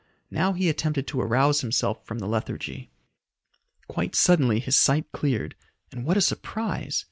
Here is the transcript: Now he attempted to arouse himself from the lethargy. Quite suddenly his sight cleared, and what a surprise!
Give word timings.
Now 0.31 0.53
he 0.53 0.67
attempted 0.67 1.05
to 1.09 1.21
arouse 1.21 1.61
himself 1.61 2.03
from 2.07 2.17
the 2.17 2.25
lethargy. 2.25 2.89
Quite 3.87 4.15
suddenly 4.15 4.59
his 4.59 4.75
sight 4.75 5.05
cleared, 5.11 5.53
and 5.91 6.03
what 6.03 6.17
a 6.17 6.21
surprise! 6.21 6.99